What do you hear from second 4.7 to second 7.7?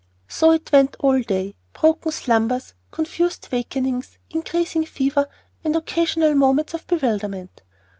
fever, and occasional moments of bewilderment.